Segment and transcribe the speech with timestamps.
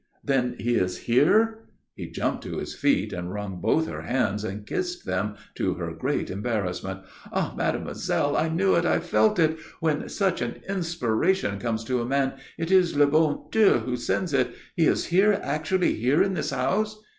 [0.23, 1.59] "Then he is here!"
[1.93, 5.93] He jumped to his feet and wrung both her hands and kissed them to her
[5.93, 7.01] great embarrassment.
[7.31, 8.83] "Ah, mademoiselle, I knew it.
[8.83, 9.59] I felt it.
[9.79, 14.33] When such an inspiration comes to a man, it is the bon Dieu who sends
[14.33, 14.55] it.
[14.75, 16.99] He is here, actually here, in this house?"